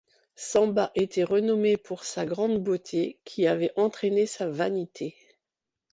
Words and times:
Sâmba 0.35 0.89
était 0.95 1.23
renommé 1.23 1.77
pour 1.77 2.03
sa 2.05 2.25
grande 2.25 2.57
beauté 2.57 3.19
qui 3.23 3.45
avait 3.45 3.71
entraîné 3.75 4.25
sa 4.25 4.49
vanité. 4.49 5.15